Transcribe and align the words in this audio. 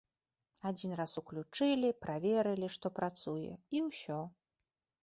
Адзін 0.69 0.95
раз 0.99 1.13
уключылі, 1.21 1.89
праверылі, 2.07 2.67
што 2.79 2.87
працуе, 2.97 3.53
і 3.79 3.85
ўсё. 3.93 4.19